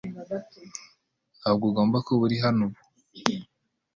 [1.39, 2.79] Ntabwo ugomba kuba uri hano ubu.